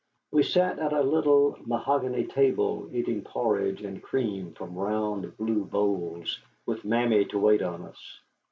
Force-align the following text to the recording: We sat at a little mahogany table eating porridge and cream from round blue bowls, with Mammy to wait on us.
We 0.31 0.41
sat 0.41 0.79
at 0.79 0.93
a 0.93 1.03
little 1.03 1.59
mahogany 1.67 2.23
table 2.25 2.89
eating 2.91 3.21
porridge 3.21 3.83
and 3.83 4.01
cream 4.01 4.51
from 4.55 4.73
round 4.73 5.37
blue 5.37 5.63
bowls, 5.65 6.39
with 6.65 6.83
Mammy 6.83 7.25
to 7.25 7.37
wait 7.37 7.61
on 7.61 7.83
us. 7.83 8.19